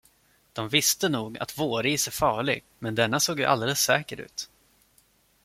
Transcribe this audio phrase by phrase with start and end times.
[0.53, 4.49] De visste nog, att våris är farlig, men denna såg ju alldeles säker ut.